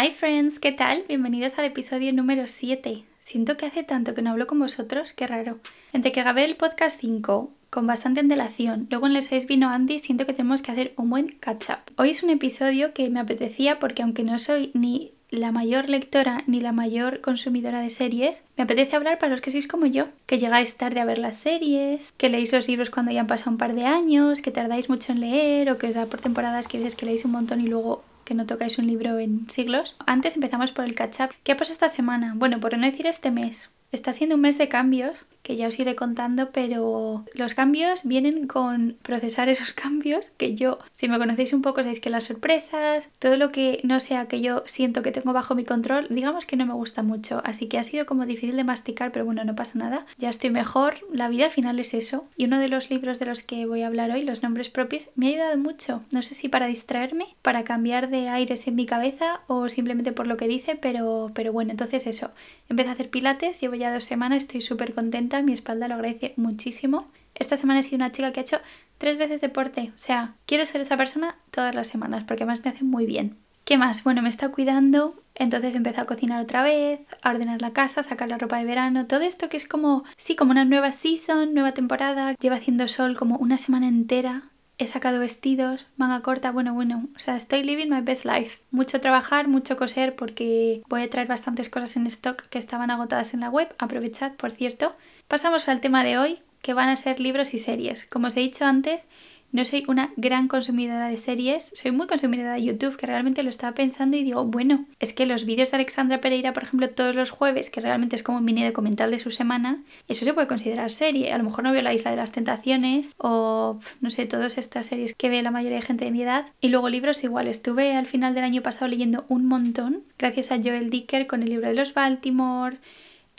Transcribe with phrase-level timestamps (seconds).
[0.00, 1.04] Hi friends, ¿qué tal?
[1.08, 3.04] Bienvenidos al episodio número 7.
[3.18, 5.58] Siento que hace tanto que no hablo con vosotros, qué raro.
[5.92, 9.98] Entre que grabé el podcast 5 con bastante antelación, luego en el 6 vino Andy,
[9.98, 11.92] siento que tenemos que hacer un buen catch up.
[11.98, 16.44] Hoy es un episodio que me apetecía porque aunque no soy ni la mayor lectora
[16.46, 20.08] ni la mayor consumidora de series, me apetece hablar para los que sois como yo,
[20.24, 23.50] que llegáis tarde a ver las series, que leéis los libros cuando ya han pasado
[23.50, 26.68] un par de años, que tardáis mucho en leer o que os da por temporadas
[26.68, 29.96] que veces que leéis un montón y luego que no tocáis un libro en siglos.
[30.06, 31.34] Antes empezamos por el catch up.
[31.42, 32.34] ¿Qué ha pasado esta semana?
[32.36, 33.70] Bueno, por no decir este mes.
[33.90, 38.46] Está siendo un mes de cambios que ya os iré contando, pero los cambios vienen
[38.46, 43.08] con procesar esos cambios, que yo, si me conocéis un poco, sabéis que las sorpresas,
[43.18, 46.56] todo lo que no sea que yo siento que tengo bajo mi control, digamos que
[46.56, 49.54] no me gusta mucho, así que ha sido como difícil de masticar, pero bueno, no
[49.54, 52.90] pasa nada, ya estoy mejor, la vida al final es eso, y uno de los
[52.90, 56.02] libros de los que voy a hablar hoy, Los nombres propios, me ha ayudado mucho,
[56.10, 60.26] no sé si para distraerme, para cambiar de aires en mi cabeza o simplemente por
[60.26, 62.30] lo que dice, pero, pero bueno, entonces eso,
[62.68, 66.34] empecé a hacer pilates, llevo ya dos semanas, estoy súper contenta, mi espalda lo agradece
[66.36, 67.08] muchísimo.
[67.34, 68.58] Esta semana he sido una chica que ha hecho
[68.98, 72.70] tres veces deporte, o sea, quiero ser esa persona todas las semanas porque además me
[72.70, 73.36] hace muy bien.
[73.64, 74.04] ¿Qué más?
[74.04, 78.04] Bueno, me está cuidando, entonces empecé a cocinar otra vez, a ordenar la casa, a
[78.04, 81.54] sacar la ropa de verano, todo esto que es como, sí, como una nueva season,
[81.54, 84.50] nueva temporada, lleva haciendo sol como una semana entera,
[84.80, 88.60] he sacado vestidos, manga corta, bueno, bueno, o sea, estoy living my best life.
[88.70, 93.34] Mucho trabajar, mucho coser porque voy a traer bastantes cosas en stock que estaban agotadas
[93.34, 94.96] en la web, aprovechad, por cierto.
[95.28, 98.06] Pasamos al tema de hoy, que van a ser libros y series.
[98.06, 99.04] Como os he dicho antes,
[99.52, 103.50] no soy una gran consumidora de series, soy muy consumidora de YouTube, que realmente lo
[103.50, 107.16] estaba pensando y digo, bueno, es que los vídeos de Alexandra Pereira, por ejemplo, todos
[107.16, 110.46] los jueves, que realmente es como un mini documental de su semana, eso se puede
[110.46, 111.32] considerar serie.
[111.32, 114.86] A lo mejor no veo La Isla de las Tentaciones o, no sé, todas estas
[114.86, 116.46] series que ve la mayoría de gente de mi edad.
[116.60, 120.60] Y luego libros igual, estuve al final del año pasado leyendo un montón, gracias a
[120.62, 122.78] Joel Dicker con el libro de los Baltimore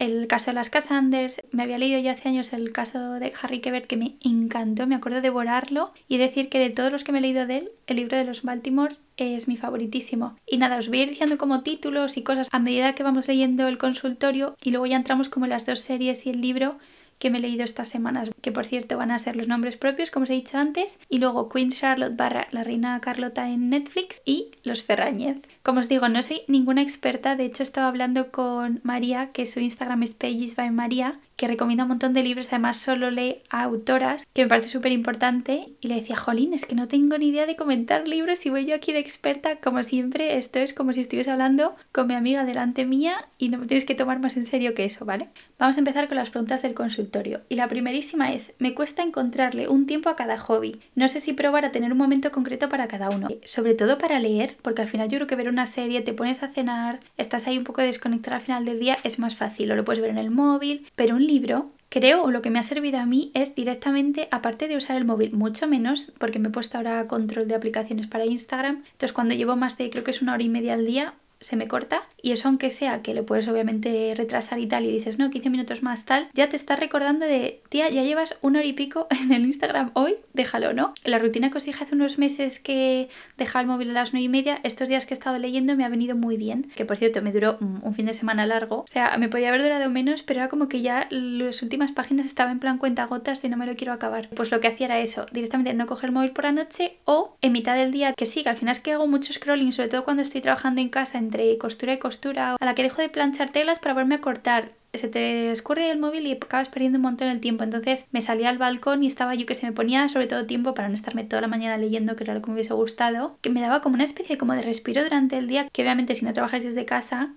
[0.02, 1.42] el caso de las Cassanders.
[1.52, 4.96] Me había leído ya hace años el caso de Harry Quebert que me encantó, me
[4.96, 7.72] acuerdo de devorarlo y decir que de todos los que me he leído de él,
[7.86, 10.36] el libro de los Baltimore es mi favoritísimo.
[10.48, 13.28] Y nada, os voy a ir diciendo como títulos y cosas a medida que vamos
[13.28, 16.78] leyendo el consultorio y luego ya entramos como las dos series y el libro
[17.22, 20.10] que me he leído estas semanas, que por cierto van a ser los nombres propios,
[20.10, 24.24] como os he dicho antes, y luego Queen Charlotte barra la reina Carlota en Netflix
[24.26, 25.38] y Los Ferrañez.
[25.64, 29.60] Como os digo, no soy ninguna experta, de hecho estaba hablando con María, que su
[29.60, 33.64] Instagram es Pages by María, que recomienda un montón de libros, además solo lee a
[33.64, 35.70] autoras, que me parece súper importante.
[35.82, 38.66] Y le decía, Jolín, es que no tengo ni idea de comentar libros y voy
[38.66, 42.46] yo aquí de experta, como siempre, esto es como si estuviese hablando con mi amiga
[42.46, 45.30] delante mía y no me tienes que tomar más en serio que eso, ¿vale?
[45.58, 47.42] Vamos a empezar con las preguntas del consultorio.
[47.50, 50.80] Y la primerísima es, me cuesta encontrarle un tiempo a cada hobby.
[50.94, 53.30] No sé si probar a tener un momento concreto para cada uno.
[53.46, 56.42] Sobre todo para leer, porque al final yo creo que ver una serie, te pones
[56.44, 59.72] a cenar, estás ahí un poco desconectada al final del día, es más fácil.
[59.72, 62.60] O lo puedes ver en el móvil, pero un libro, creo, o lo que me
[62.60, 66.48] ha servido a mí es directamente, aparte de usar el móvil, mucho menos, porque me
[66.48, 68.84] he puesto ahora control de aplicaciones para Instagram.
[68.94, 71.56] Entonces, cuando llevo más de, creo que es una hora y media al día, se
[71.56, 75.18] me corta y eso aunque sea que le puedes obviamente retrasar y tal y dices
[75.20, 78.68] no 15 minutos más tal ya te estás recordando de tía ya llevas una hora
[78.68, 82.18] y pico en el Instagram hoy déjalo no la rutina que os dije hace unos
[82.18, 85.38] meses que dejaba el móvil a las 9 y media estos días que he estado
[85.38, 88.46] leyendo me ha venido muy bien que por cierto me duró un fin de semana
[88.46, 88.82] largo.
[88.82, 92.26] O sea me podía haber durado menos pero era como que ya las últimas páginas
[92.26, 94.30] estaba en plan cuenta gotas de no me lo quiero acabar.
[94.30, 97.36] Pues lo que hacía era eso directamente no coger el móvil por la noche o
[97.42, 99.90] en mitad del día que sí que al final es que hago mucho scrolling sobre
[99.90, 103.10] todo cuando estoy trabajando en casa entre costura y costura, a la que dejo de
[103.10, 104.72] planchar telas para volverme a cortar.
[104.94, 107.64] Se te escurre el móvil y acabas perdiendo un montón el tiempo.
[107.64, 110.74] Entonces me salía al balcón y estaba yo que se me ponía sobre todo tiempo
[110.74, 113.50] para no estarme toda la mañana leyendo, que era lo que me hubiese gustado, que
[113.50, 116.34] me daba como una especie como de respiro durante el día, que obviamente si no
[116.34, 117.30] trabajas desde casa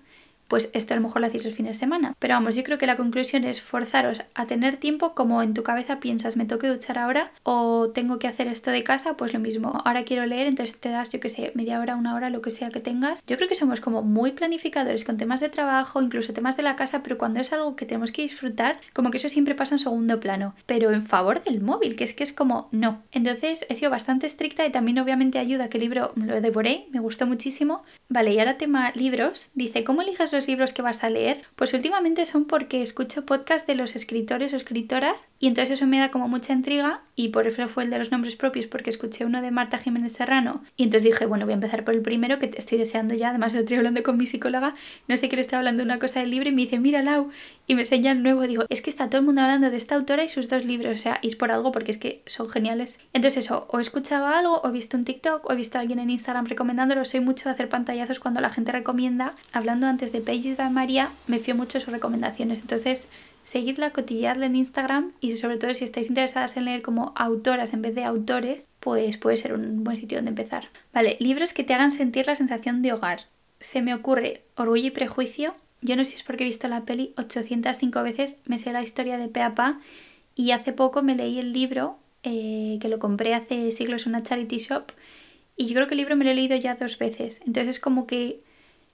[0.47, 2.15] pues esto a lo mejor lo hacéis el fin de semana.
[2.19, 5.63] Pero vamos, yo creo que la conclusión es forzaros a tener tiempo como en tu
[5.63, 9.33] cabeza piensas, me tengo que duchar ahora o tengo que hacer esto de casa, pues
[9.33, 9.81] lo mismo.
[9.85, 12.51] Ahora quiero leer, entonces te das, yo que sé, media hora, una hora, lo que
[12.51, 13.23] sea que tengas.
[13.25, 16.75] Yo creo que somos como muy planificadores con temas de trabajo, incluso temas de la
[16.75, 19.79] casa, pero cuando es algo que tenemos que disfrutar, como que eso siempre pasa en
[19.79, 20.55] segundo plano.
[20.65, 23.03] Pero en favor del móvil, que es que es como no.
[23.11, 26.99] Entonces he sido bastante estricta y también obviamente ayuda que el libro lo devoré, me
[26.99, 27.83] gustó muchísimo.
[28.09, 29.49] Vale, y ahora tema libros.
[29.55, 31.41] Dice, ¿cómo elijas los libros que vas a leer?
[31.55, 35.99] Pues últimamente son porque escucho podcasts de los escritores o escritoras y entonces eso me
[35.99, 39.25] da como mucha intriga y por eso fue el de los nombres propios porque escuché
[39.25, 42.39] uno de Marta Jiménez Serrano y entonces dije, bueno, voy a empezar por el primero
[42.39, 44.73] que estoy deseando ya, además lo estoy hablando con mi psicóloga,
[45.07, 47.29] no sé qué le estoy hablando una cosa del libro y me dice, mira Lau,
[47.67, 49.95] y me enseña el nuevo, digo, es que está todo el mundo hablando de esta
[49.95, 52.49] autora y sus dos libros, o sea, y es por algo porque es que son
[52.49, 52.99] geniales.
[53.13, 55.81] Entonces eso, o he escuchado algo, o he visto un TikTok, o he visto a
[55.81, 59.35] alguien en Instagram recomendándolo, soy mucho de hacer pantallazos cuando la gente recomienda.
[59.53, 63.07] Hablando antes de Pages by María, me fío mucho de sus recomendaciones, entonces
[63.43, 67.81] seguidla, cotilleadla en Instagram y sobre todo si estáis interesadas en leer como autoras en
[67.81, 70.69] vez de autores, pues puede ser un buen sitio donde empezar.
[70.93, 73.21] Vale, libros que te hagan sentir la sensación de hogar.
[73.59, 75.55] Se me ocurre Orgullo y Prejuicio.
[75.81, 78.81] Yo no sé si es porque he visto la peli 805 veces, me sé la
[78.81, 79.77] historia de Peapa
[80.35, 84.23] y hace poco me leí el libro eh, que lo compré hace siglos en una
[84.23, 84.91] charity shop
[85.55, 87.41] y yo creo que el libro me lo he leído ya dos veces.
[87.45, 88.41] Entonces es como que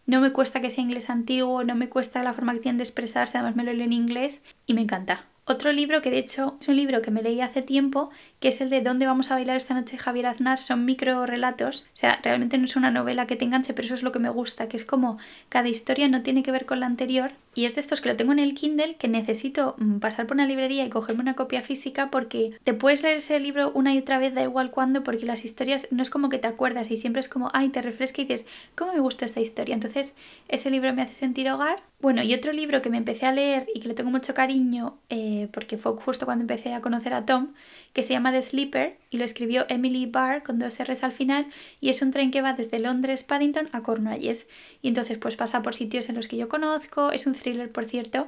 [0.06, 2.84] no me cuesta que sea inglés antiguo, no me cuesta la forma que tienen de
[2.84, 5.31] expresarse, además me lo leo en inglés y me encanta.
[5.46, 8.62] Otro libro que de hecho es un libro que me leí hace tiempo, que es
[8.62, 10.60] el de ¿Dónde vamos a bailar esta noche Javier Aznar?
[10.60, 13.96] Son micro relatos, o sea, realmente no es una novela que te enganche, pero eso
[13.96, 15.18] es lo que me gusta, que es como
[15.50, 18.16] cada historia no tiene que ver con la anterior y es de estos que lo
[18.16, 21.62] tengo en el Kindle que necesito mm, pasar por una librería y cogerme una copia
[21.62, 25.26] física porque te puedes leer ese libro una y otra vez, da igual cuándo, porque
[25.26, 28.22] las historias no es como que te acuerdas y siempre es como, ay, te refresca
[28.22, 28.46] y dices,
[28.76, 29.74] ¿cómo me gusta esta historia?
[29.74, 30.16] Entonces,
[30.48, 31.82] ese libro me hace sentir hogar.
[32.00, 34.98] Bueno, y otro libro que me empecé a leer y que le tengo mucho cariño,
[35.10, 37.54] eh, porque fue justo cuando empecé a conocer a Tom,
[37.94, 41.48] que se llama The Sleeper y lo escribió Emily Barr con dos R's al final
[41.80, 44.48] y es un tren que va desde Londres, Paddington a Cornualles.
[44.82, 47.86] Y entonces pues pasa por sitios en los que yo conozco, es un thriller por
[47.86, 48.28] cierto,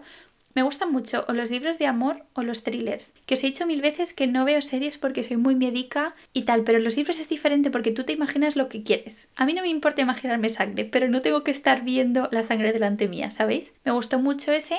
[0.56, 3.12] me gustan mucho o los libros de amor o los thrillers.
[3.26, 6.44] Que os he dicho mil veces que no veo series porque soy muy médica y
[6.44, 9.30] tal, pero los libros es diferente porque tú te imaginas lo que quieres.
[9.36, 12.72] A mí no me importa imaginarme sangre, pero no tengo que estar viendo la sangre
[12.72, 13.72] delante mía, ¿sabéis?
[13.84, 14.78] Me gustó mucho ese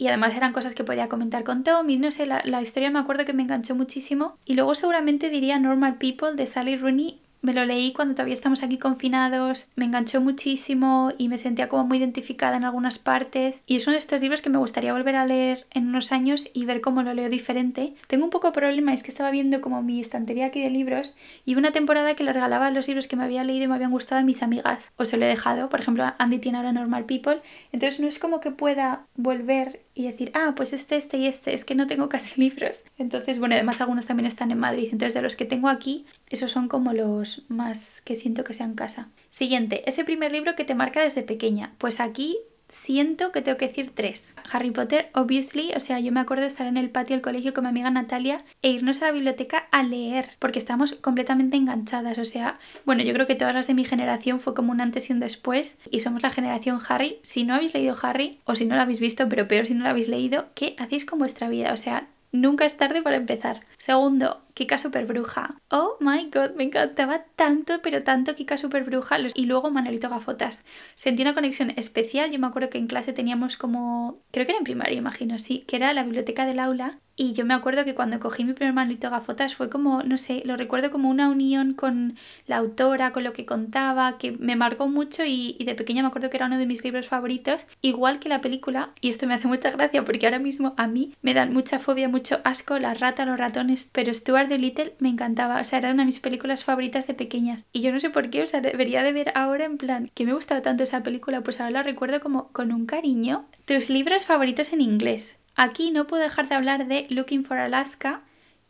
[0.00, 2.90] y además eran cosas que podía comentar con Tom y no sé, la, la historia
[2.90, 4.38] me acuerdo que me enganchó muchísimo.
[4.46, 8.62] Y luego seguramente diría Normal People de Sally Rooney me lo leí cuando todavía estamos
[8.62, 13.60] aquí confinados, me enganchó muchísimo y me sentía como muy identificada en algunas partes.
[13.66, 16.48] Y es uno de estos libros que me gustaría volver a leer en unos años
[16.52, 17.94] y ver cómo lo leo diferente.
[18.08, 21.14] Tengo un poco de problema, es que estaba viendo como mi estantería aquí de libros
[21.46, 23.90] y una temporada que lo regalaba los libros que me había leído y me habían
[23.90, 24.90] gustado a mis amigas.
[24.96, 27.40] O se lo he dejado, por ejemplo, Andy tiene ahora Normal People.
[27.72, 31.54] Entonces no es como que pueda volver y decir, ah, pues este, este y este,
[31.54, 32.80] es que no tengo casi libros.
[32.98, 34.88] Entonces, bueno, además algunos también están en Madrid.
[34.92, 38.74] Entonces, de los que tengo aquí, esos son como los más que siento que sean
[38.74, 39.08] casa.
[39.28, 41.74] Siguiente, ese primer libro que te marca desde pequeña.
[41.78, 42.38] Pues aquí
[42.70, 44.34] siento que tengo que decir tres.
[44.50, 47.52] Harry Potter, obviously, o sea, yo me acuerdo de estar en el patio del colegio
[47.52, 52.18] con mi amiga Natalia e irnos a la biblioteca a leer, porque estábamos completamente enganchadas,
[52.18, 55.10] o sea, bueno, yo creo que todas las de mi generación fue como un antes
[55.10, 57.18] y un después, y somos la generación Harry.
[57.22, 59.84] Si no habéis leído Harry, o si no lo habéis visto, pero peor si no
[59.84, 61.72] lo habéis leído, ¿qué hacéis con vuestra vida?
[61.72, 63.60] O sea, Nunca es tarde para empezar.
[63.78, 65.56] Segundo, Kika Super Bruja.
[65.68, 69.16] Oh my god, me encantaba tanto, pero tanto Kika Super Bruja.
[69.34, 70.64] Y luego Manuelito Gafotas.
[70.94, 72.30] Sentí una conexión especial.
[72.30, 74.20] Yo me acuerdo que en clase teníamos como.
[74.30, 75.64] Creo que era en primaria, imagino, sí.
[75.66, 76.98] Que era la biblioteca del aula.
[77.16, 80.42] Y yo me acuerdo que cuando cogí mi primer manito gafotas fue como, no sé,
[80.44, 82.16] lo recuerdo como una unión con
[82.46, 86.30] la autora, con lo que contaba, que me marcó mucho y, de pequeña me acuerdo
[86.30, 89.48] que era uno de mis libros favoritos, igual que la película, y esto me hace
[89.48, 93.26] mucha gracia porque ahora mismo a mí me dan mucha fobia, mucho asco las ratas,
[93.26, 96.64] los ratones, pero Stuart de Little me encantaba, o sea, era una de mis películas
[96.64, 97.64] favoritas de pequeñas.
[97.72, 100.24] Y yo no sé por qué, o sea, debería de ver ahora en plan, que
[100.24, 103.46] me gustaba tanto esa película, pues ahora la recuerdo como con un cariño.
[103.66, 105.39] Tus libros favoritos en inglés.
[105.62, 108.22] Aquí no puedo dejar de hablar de Looking for Alaska.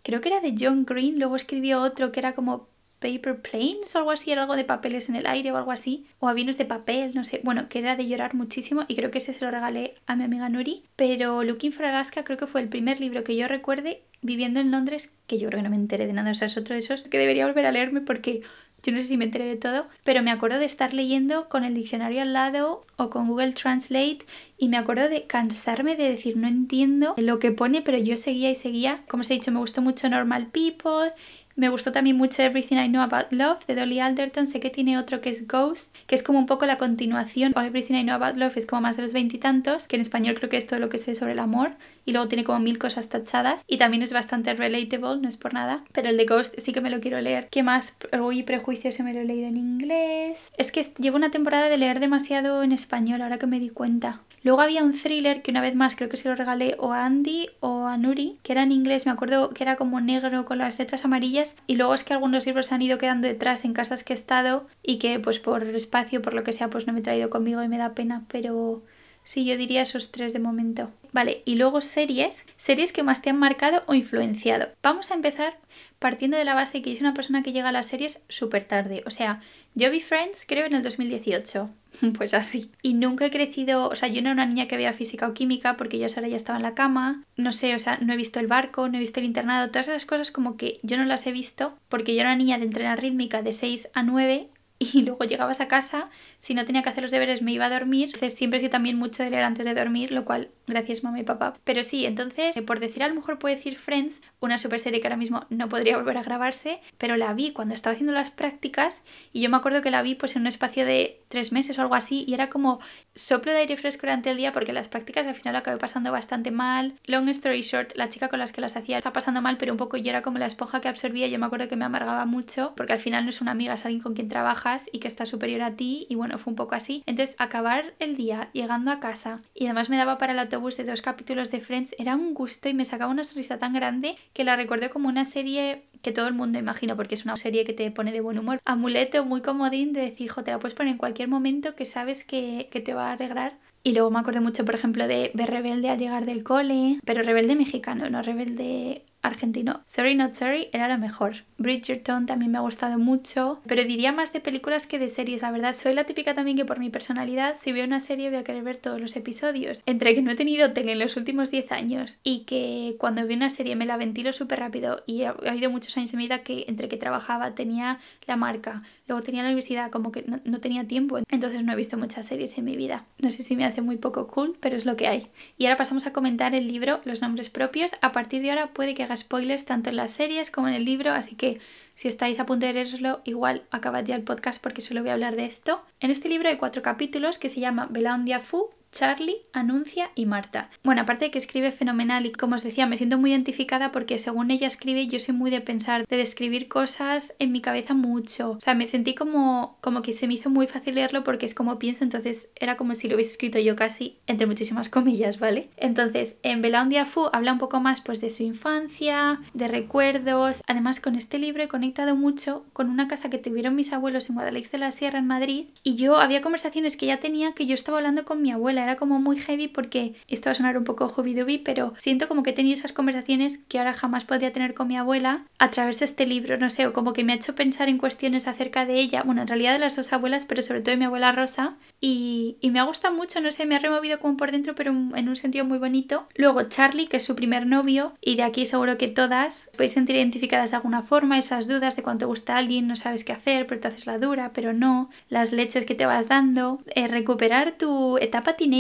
[0.02, 2.66] Creo que era de John Green, luego escribió otro que era como
[2.98, 6.08] Paper Planes o algo así, era algo de papeles en el aire o algo así,
[6.18, 9.18] o aviones de papel, no sé, bueno, que era de llorar muchísimo y creo que
[9.18, 12.60] ese se lo regalé a mi amiga Nuri, pero Looking for Alaska creo que fue
[12.60, 15.76] el primer libro que yo recuerde viviendo en Londres, que yo creo que no me
[15.76, 18.42] enteré de nada, o sea, es otro de esos que debería volver a leerme porque
[18.82, 21.64] yo no sé si me enteré de todo, pero me acuerdo de estar leyendo con
[21.64, 24.20] el diccionario al lado o con Google Translate
[24.58, 28.50] y me acuerdo de cansarme de decir no entiendo lo que pone, pero yo seguía
[28.50, 29.02] y seguía.
[29.08, 31.12] Como os he dicho, me gustó mucho Normal People
[31.56, 34.46] me gustó también mucho Everything I Know About Love de Dolly Alderton.
[34.46, 37.52] Sé que tiene otro que es Ghost, que es como un poco la continuación.
[37.56, 40.36] O Everything I Know About Love es como más de los veintitantos, que en español
[40.36, 41.72] creo que es todo lo que sé sobre el amor.
[42.04, 43.64] Y luego tiene como mil cosas tachadas.
[43.66, 45.84] Y también es bastante relatable, no es por nada.
[45.92, 47.48] Pero el de Ghost sí que me lo quiero leer.
[47.50, 47.98] ¿Qué más?
[48.12, 50.52] Orgullo y Prejuicio se me lo he leído en inglés.
[50.56, 54.20] Es que llevo una temporada de leer demasiado en español, ahora que me di cuenta.
[54.42, 57.04] Luego había un thriller que una vez más creo que se lo regalé o a
[57.04, 60.56] Andy o a Nuri, que era en inglés, me acuerdo que era como negro con
[60.56, 63.72] las letras amarillas y luego es que algunos libros se han ido quedando detrás en
[63.72, 66.92] casas que he estado y que pues por espacio, por lo que sea, pues no
[66.92, 68.82] me he traído conmigo y me da pena, pero
[69.24, 70.90] Sí, yo diría esos tres de momento.
[71.12, 74.68] Vale, y luego series, series que más te han marcado o influenciado.
[74.82, 75.58] Vamos a empezar
[75.98, 79.02] partiendo de la base que es una persona que llega a las series súper tarde.
[79.06, 79.40] O sea,
[79.74, 81.70] yo vi Friends creo en el 2018.
[82.16, 82.70] Pues así.
[82.82, 85.34] Y nunca he crecido, o sea, yo no era una niña que veía física o
[85.34, 87.24] química porque yo ahora ya estaba en la cama.
[87.36, 89.88] No sé, o sea, no he visto el barco, no he visto el internado, todas
[89.88, 92.64] esas cosas como que yo no las he visto porque yo era una niña de
[92.64, 94.48] entrenar rítmica de 6 a 9
[94.80, 96.08] y luego llegabas a casa,
[96.38, 98.06] si no tenía que hacer los deberes me iba a dormir.
[98.06, 101.24] Entonces siempre sido también mucho de leer antes de dormir, lo cual gracias mamá y
[101.24, 101.54] papá.
[101.64, 105.06] Pero sí, entonces, por decir a lo mejor puedo decir Friends, una super serie que
[105.06, 109.02] ahora mismo no podría volver a grabarse, pero la vi cuando estaba haciendo las prácticas
[109.32, 111.82] y yo me acuerdo que la vi pues en un espacio de tres meses o
[111.82, 112.80] algo así y era como
[113.14, 116.12] soplo de aire fresco durante el día porque las prácticas al final lo acabé pasando
[116.12, 116.94] bastante mal.
[117.04, 119.78] Long story short, la chica con las que las hacía está pasando mal, pero un
[119.78, 122.72] poco yo era como la esponja que absorbía, yo me acuerdo que me amargaba mucho
[122.76, 125.26] porque al final no es una amiga, es alguien con quien trabajas y que está
[125.26, 127.02] superior a ti y bueno, fue un poco así.
[127.06, 130.84] Entonces, acabar el día llegando a casa y además me daba para el autobús de
[130.84, 134.44] dos capítulos de Friends, era un gusto y me sacaba una sonrisa tan grande que
[134.44, 137.72] la recuerdo como una serie que todo el mundo imagino porque es una serie que
[137.72, 138.60] te pone de buen humor.
[138.64, 142.24] Amuleto muy comodín de decir, jo, te la puedes poner en cualquier momento que sabes
[142.24, 145.50] que, que te va a alegrar y luego me acuerdo mucho, por ejemplo, de ver
[145.50, 149.82] Rebelde al llegar del cole, pero Rebelde mexicano, no Rebelde argentino.
[149.86, 151.36] Sorry Not Sorry era la mejor.
[151.58, 155.50] Bridgerton también me ha gustado mucho, pero diría más de películas que de series, la
[155.50, 155.74] verdad.
[155.74, 158.62] Soy la típica también que por mi personalidad, si veo una serie voy a querer
[158.62, 159.82] ver todos los episodios.
[159.86, 163.36] Entre que no he tenido tele en los últimos 10 años y que cuando veo
[163.36, 166.42] una serie me la ventilo súper rápido y ha, habido muchos años en mi vida
[166.42, 170.60] que entre que trabajaba tenía la marca, luego tenía la universidad, como que no, no
[170.60, 173.04] tenía tiempo, entonces no he visto muchas series en mi vida.
[173.18, 175.26] No sé si me hace muy poco cool, pero es lo que hay.
[175.58, 177.92] Y ahora pasamos a comentar el libro Los nombres propios.
[178.00, 181.12] A partir de ahora puede que spoilers tanto en las series como en el libro,
[181.12, 181.60] así que
[181.94, 185.14] si estáis a punto de leerlo, igual acabad ya el podcast porque solo voy a
[185.14, 185.82] hablar de esto.
[186.00, 190.70] En este libro hay cuatro capítulos que se llama Belaundia Fu, Charlie, Anuncia y Marta.
[190.82, 194.18] Bueno, aparte de que escribe fenomenal y como os decía, me siento muy identificada porque
[194.18, 198.52] según ella escribe, yo soy muy de pensar, de describir cosas en mi cabeza mucho.
[198.52, 201.54] O sea, me sentí como, como que se me hizo muy fácil leerlo porque es
[201.54, 205.70] como pienso, entonces era como si lo hubiese escrito yo casi, entre muchísimas comillas, ¿vale?
[205.76, 210.62] Entonces, en Bela un Fu habla un poco más pues de su infancia, de recuerdos.
[210.66, 214.34] Además, con este libro he conectado mucho con una casa que tuvieron mis abuelos en
[214.34, 217.74] Guadalix de la Sierra, en Madrid, y yo había conversaciones que ya tenía que yo
[217.74, 220.84] estaba hablando con mi abuela era como muy heavy porque esto va a sonar un
[220.84, 224.74] poco hobby pero siento como que he tenido esas conversaciones que ahora jamás podría tener
[224.74, 227.36] con mi abuela a través de este libro, no sé, o como que me ha
[227.36, 230.62] hecho pensar en cuestiones acerca de ella, bueno, en realidad de las dos abuelas, pero
[230.62, 233.76] sobre todo de mi abuela Rosa, y, y me ha gustado mucho, no sé, me
[233.76, 236.26] ha removido como por dentro, pero en un sentido muy bonito.
[236.34, 240.16] Luego Charlie, que es su primer novio, y de aquí seguro que todas podéis sentir
[240.16, 243.66] identificadas de alguna forma, esas dudas de cuánto gusta a alguien, no sabes qué hacer,
[243.66, 247.72] pero te haces la dura, pero no, las leches que te vas dando, eh, recuperar
[247.72, 248.70] tu etapa teen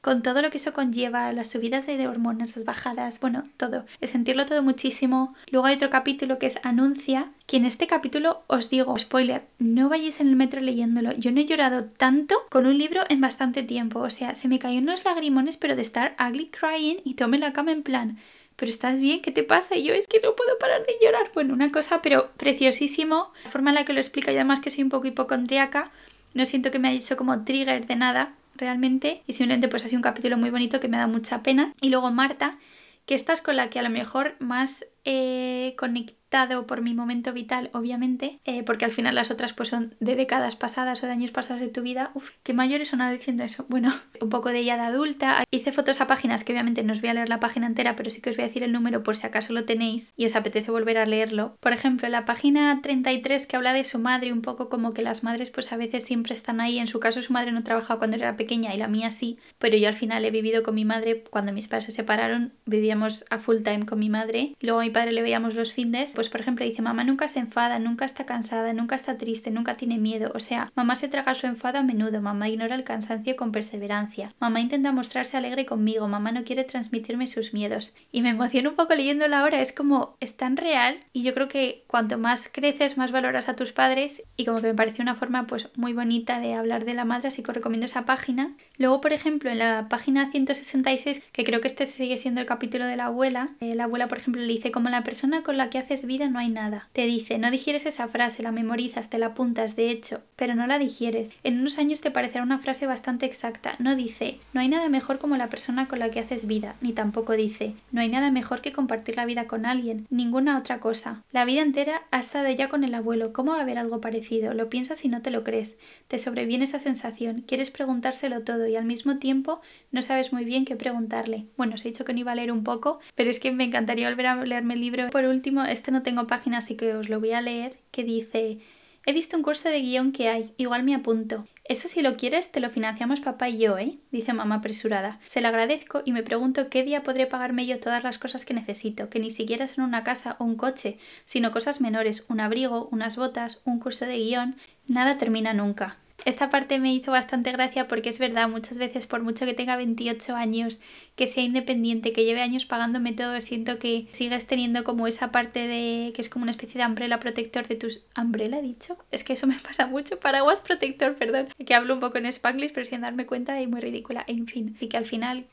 [0.00, 4.10] con todo lo que eso conlleva, las subidas de hormonas, las bajadas, bueno, todo, es
[4.10, 5.34] sentirlo todo muchísimo.
[5.50, 9.88] Luego hay otro capítulo que es Anuncia, que en este capítulo os digo, spoiler, no
[9.88, 11.12] vayáis en el metro leyéndolo.
[11.12, 14.58] Yo no he llorado tanto con un libro en bastante tiempo, o sea, se me
[14.58, 18.18] cayeron unos lagrimones, pero de estar ugly crying y tome la cama en plan
[18.60, 19.74] pero estás bien, ¿qué te pasa?
[19.74, 21.30] Y yo es que no puedo parar de llorar.
[21.32, 23.32] Bueno, una cosa, pero preciosísimo.
[23.42, 25.90] La forma en la que lo explica, y además que soy un poco hipocondriaca,
[26.34, 29.88] no siento que me haya hecho como trigger de nada realmente y simplemente pues ha
[29.88, 31.74] sido un capítulo muy bonito que me da mucha pena.
[31.80, 32.58] Y luego Marta,
[33.06, 36.20] que esta es con la que a lo mejor más he conectado
[36.66, 40.54] por mi momento vital, obviamente, eh, porque al final las otras pues son de décadas
[40.54, 42.12] pasadas o de años pasados de tu vida.
[42.14, 43.66] Uf, qué mayores son diciendo eso.
[43.68, 45.44] Bueno, un poco de ella de adulta.
[45.50, 48.10] Hice fotos a páginas que obviamente no os voy a leer la página entera, pero
[48.10, 50.36] sí que os voy a decir el número por si acaso lo tenéis y os
[50.36, 51.56] apetece volver a leerlo.
[51.60, 55.24] Por ejemplo, la página 33 que habla de su madre, un poco como que las
[55.24, 56.78] madres pues a veces siempre están ahí.
[56.78, 59.76] En su caso su madre no trabajaba cuando era pequeña y la mía sí, pero
[59.76, 63.38] yo al final he vivido con mi madre cuando mis padres se separaron, vivíamos a
[63.38, 64.54] full time con mi madre.
[64.60, 67.78] Luego mi padre le veíamos los findes, pues por ejemplo dice, mamá nunca se enfada,
[67.78, 70.32] nunca está cansada, nunca está triste, nunca tiene miedo.
[70.34, 74.32] O sea, mamá se traga su enfado a menudo, mamá ignora el cansancio con perseverancia,
[74.40, 77.94] mamá intenta mostrarse alegre conmigo, mamá no quiere transmitirme sus miedos.
[78.12, 81.48] Y me emociono un poco leyéndola ahora, es como, es tan real y yo creo
[81.48, 85.14] que cuanto más creces, más valoras a tus padres y como que me parece una
[85.14, 88.54] forma pues muy bonita de hablar de la madre, así que os recomiendo esa página.
[88.78, 92.86] Luego, por ejemplo, en la página 166, que creo que este sigue siendo el capítulo
[92.86, 95.68] de la abuela, eh, la abuela, por ejemplo, le dice como la persona con la
[95.68, 96.88] que haces vida no hay nada.
[96.94, 100.66] Te dice, no digieres esa frase, la memorizas, te la apuntas, de hecho, pero no
[100.66, 101.32] la digieres.
[101.44, 103.74] En unos años te parecerá una frase bastante exacta.
[103.78, 106.94] No dice, no hay nada mejor como la persona con la que haces vida, ni
[106.94, 111.22] tampoco dice, no hay nada mejor que compartir la vida con alguien, ninguna otra cosa.
[111.30, 114.54] La vida entera ha estado ya con el abuelo, ¿cómo va a haber algo parecido?
[114.54, 115.78] Lo piensas y no te lo crees.
[116.08, 119.60] Te sobreviene esa sensación, quieres preguntárselo todo y al mismo tiempo
[119.92, 121.44] no sabes muy bien qué preguntarle.
[121.58, 123.64] Bueno, os he dicho que no iba a leer un poco, pero es que me
[123.64, 124.36] encantaría volver a
[124.70, 125.08] el libro.
[125.10, 128.58] Por último, este no tengo página, así que os lo voy a leer, que dice
[129.06, 131.46] He visto un curso de guion que hay, igual me apunto.
[131.64, 133.98] Eso si lo quieres te lo financiamos papá y yo, ¿eh?
[134.10, 135.20] dice mamá apresurada.
[135.24, 138.54] Se lo agradezco y me pregunto qué día podré pagarme yo todas las cosas que
[138.54, 142.88] necesito, que ni siquiera son una casa o un coche, sino cosas menores, un abrigo,
[142.90, 144.56] unas botas, un curso de guion.
[144.86, 145.96] Nada termina nunca.
[146.24, 149.76] Esta parte me hizo bastante gracia porque es verdad, muchas veces por mucho que tenga
[149.76, 150.80] 28 años,
[151.16, 155.66] que sea independiente, que lleve años pagándome todo, siento que sigues teniendo como esa parte
[155.66, 158.00] de que es como una especie de umbrella protector de tus...
[158.16, 158.98] ¿Umbrella dicho?
[159.10, 162.72] Es que eso me pasa mucho, paraguas protector, perdón, que hablo un poco en spanglish
[162.72, 165.46] pero sin darme cuenta y muy ridícula, en fin, y que al final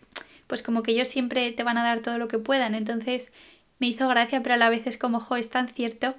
[0.47, 3.31] pues como que ellos siempre te van a dar todo lo que puedan, entonces
[3.79, 6.15] me hizo gracia, pero a la vez es como, jo, es tan cierto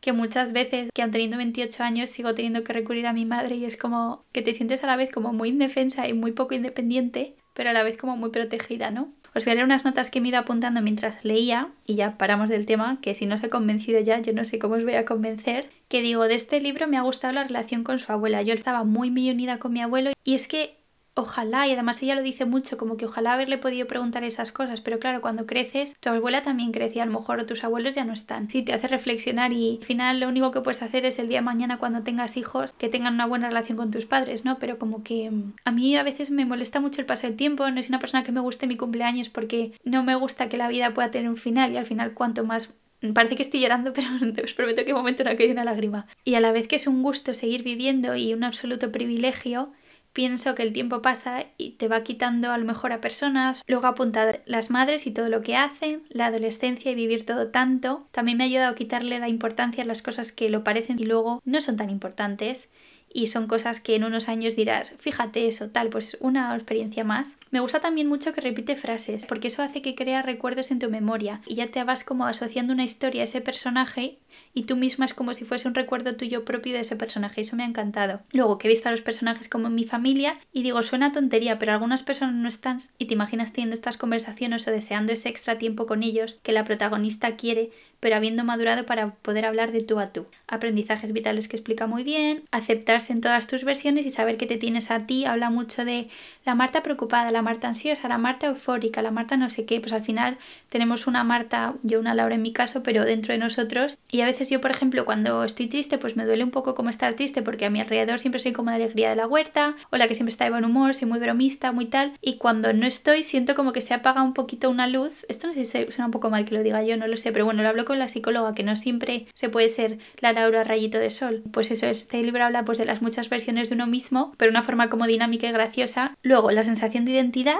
[0.00, 3.56] que muchas veces, que aun teniendo 28 años, sigo teniendo que recurrir a mi madre
[3.56, 6.54] y es como que te sientes a la vez como muy indefensa y muy poco
[6.54, 9.12] independiente, pero a la vez como muy protegida, ¿no?
[9.34, 12.18] Os voy a leer unas notas que me he ido apuntando mientras leía y ya
[12.18, 14.82] paramos del tema, que si no os he convencido ya, yo no sé cómo os
[14.82, 18.10] voy a convencer, que digo, de este libro me ha gustado la relación con su
[18.10, 18.42] abuela.
[18.42, 20.79] Yo estaba muy, muy unida con mi abuelo y es que
[21.20, 24.80] ojalá, y además ella lo dice mucho, como que ojalá haberle podido preguntar esas cosas,
[24.80, 28.12] pero claro, cuando creces, tu abuela también crecía, a lo mejor tus abuelos ya no
[28.12, 28.48] están.
[28.48, 31.38] Sí, te hace reflexionar y al final lo único que puedes hacer es el día
[31.38, 34.58] de mañana cuando tengas hijos, que tengan una buena relación con tus padres, ¿no?
[34.58, 37.68] Pero como que mm, a mí a veces me molesta mucho el paso del tiempo,
[37.70, 40.68] no es una persona que me guste mi cumpleaños porque no me gusta que la
[40.68, 42.74] vida pueda tener un final y al final cuanto más
[43.14, 44.08] Parece que estoy llorando, pero
[44.44, 46.06] os prometo que un momento no caído una lágrima.
[46.24, 49.72] Y a la vez que es un gusto seguir viviendo y un absoluto privilegio,
[50.12, 53.62] pienso que el tiempo pasa y te va quitando a lo mejor a personas.
[53.66, 57.48] Luego he apuntado las madres y todo lo que hacen, la adolescencia y vivir todo
[57.48, 58.08] tanto.
[58.10, 61.04] También me ha ayudado a quitarle la importancia a las cosas que lo parecen y
[61.04, 62.68] luego no son tan importantes
[63.12, 67.36] y son cosas que en unos años dirás, fíjate eso, tal, pues una experiencia más.
[67.50, 70.90] Me gusta también mucho que repite frases, porque eso hace que crea recuerdos en tu
[70.90, 74.18] memoria y ya te vas como asociando una historia a ese personaje
[74.54, 77.40] y tú misma es como si fuese un recuerdo tuyo propio de ese personaje.
[77.40, 78.20] Eso me ha encantado.
[78.32, 81.58] Luego que he visto a los personajes como en mi familia y digo, suena tontería,
[81.58, 85.58] pero algunas personas no están y te imaginas teniendo estas conversaciones o deseando ese extra
[85.58, 90.00] tiempo con ellos que la protagonista quiere, pero habiendo madurado para poder hablar de tú
[90.00, 90.26] a tú.
[90.48, 94.56] Aprendizajes vitales que explica muy bien, aceptarse en todas tus versiones y saber que te
[94.56, 95.26] tienes a ti.
[95.26, 96.08] Habla mucho de
[96.44, 99.80] la Marta preocupada, la Marta ansiosa, la Marta eufórica, la Marta no sé qué.
[99.80, 100.38] Pues al final
[100.70, 103.98] tenemos una Marta, yo una Laura en mi caso, pero dentro de nosotros.
[104.10, 106.90] Y a veces yo, por ejemplo, cuando estoy triste, pues me duele un poco como
[106.90, 109.96] estar triste porque a mi alrededor siempre soy como la alegría de la huerta o
[109.96, 112.12] la que siempre está de buen humor, soy muy bromista, muy tal.
[112.20, 115.24] Y cuando no estoy, siento como que se apaga un poquito una luz.
[115.28, 117.32] Esto no sé si suena un poco mal que lo diga yo, no lo sé,
[117.32, 120.98] pero bueno, lo hablo la psicóloga, que no siempre se puede ser la Laura rayito
[120.98, 121.42] de sol.
[121.52, 124.58] Pues eso, este libro habla pues de las muchas versiones de uno mismo, pero de
[124.58, 126.16] una forma como dinámica y graciosa.
[126.22, 127.56] Luego, la sensación de identidad,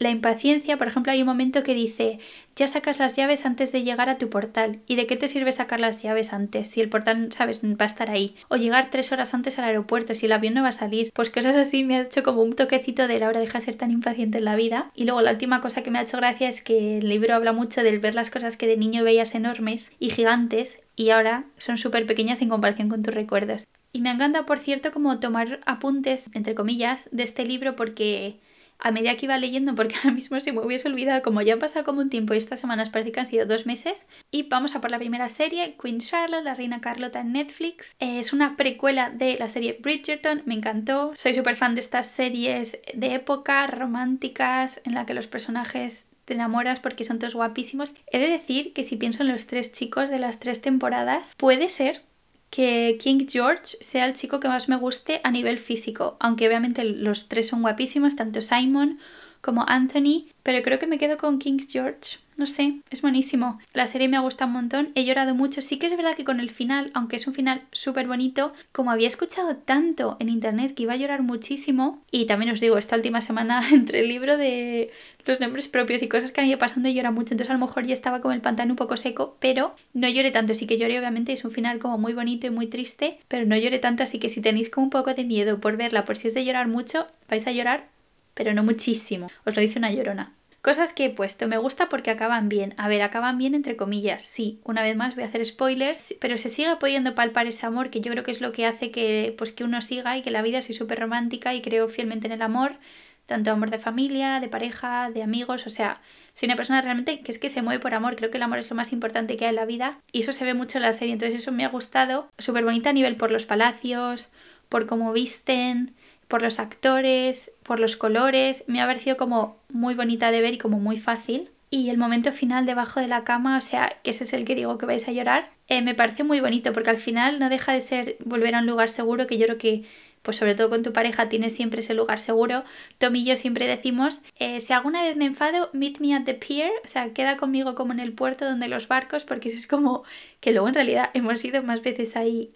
[0.00, 2.20] la impaciencia, por ejemplo, hay un momento que dice,
[2.56, 4.80] ya sacas las llaves antes de llegar a tu portal.
[4.86, 6.70] ¿Y de qué te sirve sacar las llaves antes?
[6.70, 8.34] Si el portal, sabes, va a estar ahí.
[8.48, 11.12] O llegar tres horas antes al aeropuerto, si el avión no va a salir.
[11.12, 13.74] Pues cosas así me ha hecho como un toquecito de la hora deja de ser
[13.74, 14.90] tan impaciente en la vida.
[14.94, 17.52] Y luego la última cosa que me ha hecho gracia es que el libro habla
[17.52, 21.76] mucho del ver las cosas que de niño veías enormes y gigantes y ahora son
[21.76, 23.66] súper pequeñas en comparación con tus recuerdos.
[23.92, 28.38] Y me encanta, por cierto, como tomar apuntes, entre comillas, de este libro porque
[28.80, 31.58] a medida que iba leyendo, porque ahora mismo se me hubiese olvidado, como ya ha
[31.58, 34.06] pasado como un tiempo y estas semanas parece que han sido dos meses.
[34.30, 37.94] Y vamos a por la primera serie, Queen Charlotte, la reina Carlota en Netflix.
[37.98, 41.12] Es una precuela de la serie Bridgerton, me encantó.
[41.16, 46.34] Soy súper fan de estas series de época, románticas, en la que los personajes te
[46.34, 47.94] enamoras porque son todos guapísimos.
[48.06, 51.68] He de decir que si pienso en los tres chicos de las tres temporadas, puede
[51.68, 52.02] ser
[52.50, 56.84] que King George sea el chico que más me guste a nivel físico, aunque obviamente
[56.84, 58.98] los tres son guapísimos, tanto Simon
[59.40, 62.18] como Anthony, pero creo que me quedo con King George.
[62.40, 63.58] No sé, es buenísimo.
[63.74, 65.60] La serie me ha gustado un montón, he llorado mucho.
[65.60, 68.90] Sí que es verdad que con el final, aunque es un final súper bonito, como
[68.90, 72.96] había escuchado tanto en internet que iba a llorar muchísimo, y también os digo, esta
[72.96, 74.90] última semana entre el libro de
[75.26, 77.84] los nombres propios y cosas que han ido pasando llora mucho, entonces a lo mejor
[77.84, 80.98] ya estaba como el pantano un poco seco, pero no lloré tanto, sí que lloré
[80.98, 84.18] obviamente, es un final como muy bonito y muy triste, pero no lloré tanto, así
[84.18, 86.68] que si tenéis como un poco de miedo por verla, por si es de llorar
[86.68, 87.88] mucho, vais a llorar,
[88.32, 90.39] pero no muchísimo, os lo dice una llorona.
[90.62, 92.74] Cosas que he puesto, me gusta porque acaban bien.
[92.76, 94.60] A ver, acaban bien entre comillas, sí.
[94.64, 98.02] Una vez más voy a hacer spoilers, pero se sigue pudiendo palpar ese amor que
[98.02, 100.42] yo creo que es lo que hace que, pues, que uno siga y que la
[100.42, 102.76] vida sea súper romántica y creo fielmente en el amor,
[103.24, 106.02] tanto amor de familia, de pareja, de amigos, o sea,
[106.34, 108.58] soy una persona realmente que es que se mueve por amor, creo que el amor
[108.58, 110.82] es lo más importante que hay en la vida y eso se ve mucho en
[110.82, 114.30] la serie, entonces eso me ha gustado, súper bonita a nivel por los palacios,
[114.68, 115.94] por cómo visten,
[116.30, 120.58] por los actores, por los colores, me ha parecido como muy bonita de ver y
[120.58, 121.50] como muy fácil.
[121.70, 124.54] Y el momento final debajo de la cama, o sea, que ese es el que
[124.54, 127.72] digo que vais a llorar, eh, me parece muy bonito porque al final no deja
[127.72, 129.84] de ser volver a un lugar seguro que yo creo que
[130.22, 132.64] pues sobre todo con tu pareja tienes siempre ese lugar seguro.
[132.98, 136.34] Tom y yo siempre decimos, eh, si alguna vez me enfado, meet me at the
[136.34, 139.66] pier, o sea, queda conmigo como en el puerto donde los barcos, porque eso es
[139.66, 140.04] como
[140.40, 142.52] que luego en realidad hemos ido más veces ahí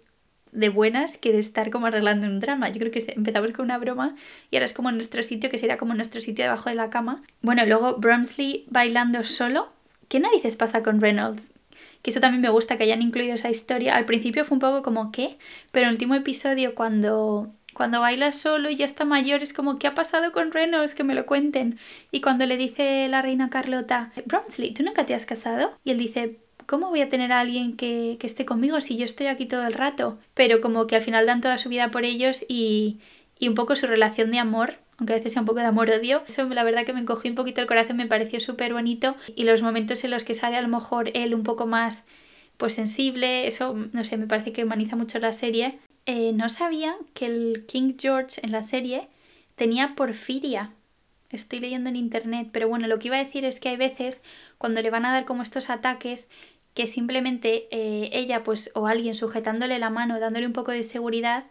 [0.55, 2.69] de buenas que de estar como arreglando un drama.
[2.69, 4.15] Yo creo que empezamos con una broma
[4.49, 7.21] y ahora es como nuestro sitio, que sería como nuestro sitio debajo de la cama.
[7.41, 9.69] Bueno, luego Bromsley bailando solo.
[10.07, 11.49] ¿Qué narices pasa con Reynolds?
[12.01, 13.95] Que eso también me gusta que hayan incluido esa historia.
[13.95, 15.37] Al principio fue un poco como ¿qué?
[15.71, 19.77] Pero en el último episodio cuando cuando baila solo y ya está mayor, es como,
[19.77, 20.95] ¿qué ha pasado con Reynolds?
[20.95, 21.77] Que me lo cuenten.
[22.09, 25.77] Y cuando le dice la reina Carlota, Bromsley, ¿tú nunca te has casado?
[25.83, 29.05] Y él dice, ¿cómo voy a tener a alguien que, que, esté conmigo si yo
[29.05, 30.17] estoy aquí todo el rato?
[30.33, 32.99] Pero como que al final dan toda su vida por ellos y,
[33.39, 36.23] y un poco su relación de amor, aunque a veces sea un poco de amor-odio.
[36.27, 39.15] Eso la verdad que me encogió un poquito el corazón, me pareció súper bonito.
[39.35, 42.05] Y los momentos en los que sale a lo mejor él un poco más
[42.57, 45.79] pues sensible, eso no sé, me parece que humaniza mucho la serie.
[46.05, 49.09] Eh, no sabía que el King George en la serie
[49.55, 50.71] tenía porfiria.
[51.31, 54.21] Estoy leyendo en internet, pero bueno, lo que iba a decir es que hay veces
[54.57, 56.29] cuando le van a dar como estos ataques
[56.75, 61.45] que simplemente eh, ella pues o alguien sujetándole la mano, dándole un poco de seguridad,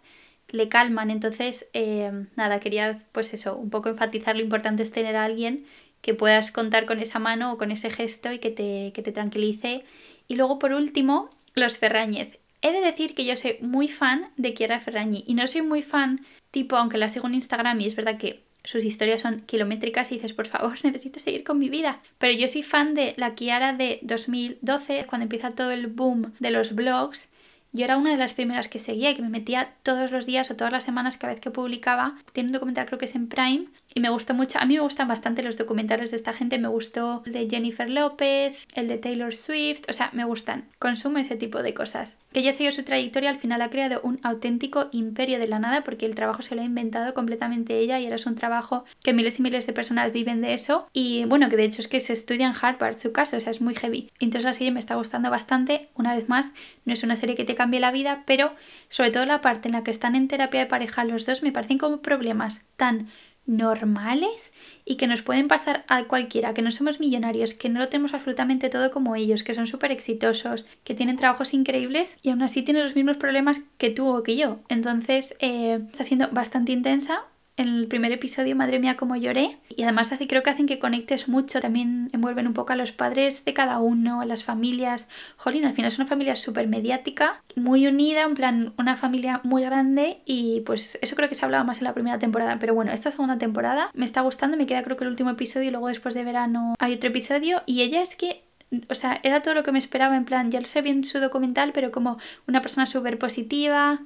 [0.50, 1.10] le calman.
[1.10, 5.66] Entonces, eh, nada, quería pues eso, un poco enfatizar lo importante es tener a alguien
[6.02, 9.12] que puedas contar con esa mano o con ese gesto y que te, que te
[9.12, 9.84] tranquilice.
[10.28, 12.38] Y luego por último, los Ferrañez.
[12.60, 15.82] He de decir que yo soy muy fan de Kiara Ferrañi y no soy muy
[15.82, 20.10] fan, tipo, aunque la sigo en Instagram y es verdad que sus historias son kilométricas
[20.10, 21.98] y dices, por favor, necesito seguir con mi vida.
[22.18, 26.50] Pero yo soy fan de la Kiara de 2012, cuando empieza todo el boom de
[26.50, 27.28] los blogs.
[27.72, 30.48] Yo era una de las primeras que seguía y que me metía todos los días
[30.50, 32.16] o todas las semanas cada vez que publicaba.
[32.32, 34.80] Tiene un documental creo que es en Prime y me gustó mucho, a mí me
[34.80, 38.98] gustan bastante los documentales de esta gente, me gustó el de Jennifer López, el de
[38.98, 42.20] Taylor Swift, o sea, me gustan, consumo ese tipo de cosas.
[42.32, 45.82] Que ella siguió su trayectoria, al final ha creado un auténtico imperio de la nada
[45.82, 49.12] porque el trabajo se lo ha inventado completamente ella y ahora es un trabajo que
[49.12, 52.00] miles y miles de personas viven de eso y bueno, que de hecho es que
[52.00, 54.10] se estudia en Harvard su caso, o sea, es muy heavy.
[54.18, 56.52] Entonces la serie me está gustando bastante, una vez más,
[56.84, 58.52] no es una serie que te cambie la vida, pero
[58.88, 61.52] sobre todo la parte en la que están en terapia de pareja los dos me
[61.52, 63.08] parecen como problemas tan
[63.46, 64.52] normales
[64.84, 68.14] y que nos pueden pasar a cualquiera, que no somos millonarios, que no lo tenemos
[68.14, 72.62] absolutamente todo como ellos, que son súper exitosos, que tienen trabajos increíbles y aún así
[72.62, 74.60] tienen los mismos problemas que tú o que yo.
[74.68, 77.24] Entonces eh, está siendo bastante intensa,
[77.56, 79.58] en el primer episodio, madre mía, cómo lloré.
[79.68, 81.60] Y además hace, creo que hacen que conectes mucho.
[81.60, 85.08] También envuelven un poco a los padres de cada uno, a las familias.
[85.36, 89.62] Jolín, al final es una familia súper mediática, muy unida, en plan, una familia muy
[89.62, 90.20] grande.
[90.24, 92.58] Y pues eso creo que se hablaba más en la primera temporada.
[92.58, 94.56] Pero bueno, esta segunda temporada me está gustando.
[94.56, 97.62] Me queda creo que el último episodio y luego después de verano hay otro episodio.
[97.66, 98.42] Y ella es que
[98.88, 101.20] o sea, era todo lo que me esperaba, en plan, ya lo sé bien su
[101.20, 104.00] documental, pero como una persona súper positiva,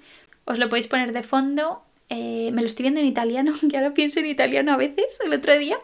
[0.44, 3.92] os lo podéis poner de fondo eh, me lo estoy viendo en italiano, que ahora
[3.92, 5.18] pienso en italiano a veces.
[5.24, 5.76] El otro día,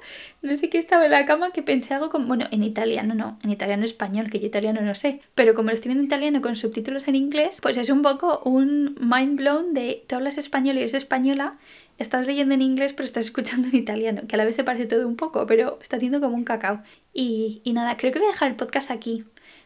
[0.42, 3.38] no sé qué estaba en la cama, que pensé algo como, bueno, en italiano no,
[3.42, 6.40] en italiano español, que yo italiano no sé, pero como lo estoy viendo en italiano
[6.40, 10.76] con subtítulos en inglés, pues es un poco un mind blown de tú hablas español
[10.76, 11.58] y eres española,
[11.98, 14.87] estás leyendo en inglés pero estás escuchando en italiano, que a la vez se parece
[14.87, 16.82] todo un poco, pero está siendo como un cacao.
[17.12, 19.24] Y, y nada, creo que voy a dejar el podcast aquí.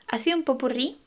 [0.08, 0.98] Ha sido un popurrí,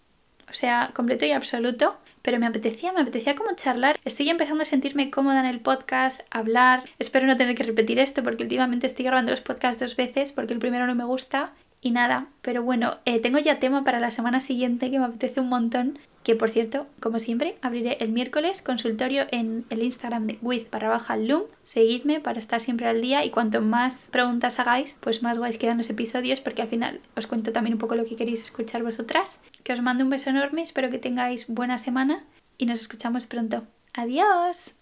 [0.49, 3.99] o sea, completo y absoluto pero me apetecía, me apetecía como charlar.
[4.05, 6.84] Estoy empezando a sentirme cómoda en el podcast, hablar.
[6.99, 10.53] Espero no tener que repetir esto porque últimamente estoy grabando los podcasts dos veces porque
[10.53, 11.53] el primero no me gusta.
[11.81, 15.39] Y nada, pero bueno, eh, tengo ya tema para la semana siguiente que me apetece
[15.39, 15.99] un montón.
[16.23, 20.89] Que por cierto, como siempre, abriré el miércoles consultorio en el Instagram de with barra
[20.89, 21.45] baja loom.
[21.63, 25.79] Seguidme para estar siempre al día y cuanto más preguntas hagáis, pues más guays quedan
[25.79, 29.39] los episodios porque al final os cuento también un poco lo que queréis escuchar vosotras.
[29.63, 32.23] Que os mando un beso enorme, espero que tengáis buena semana
[32.59, 33.63] y nos escuchamos pronto.
[33.95, 34.80] Adiós.